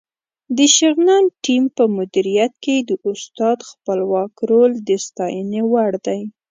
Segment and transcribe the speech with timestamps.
[0.57, 6.21] د شغنان ټیم په مدیریت کې د استاد خپلواک رول د ستاینې وړ دی.